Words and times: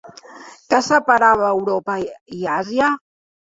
Què 0.73 0.79
separava 0.87 1.51
Europa 1.59 2.01
i 2.41 2.45
Àsia? 2.59 2.93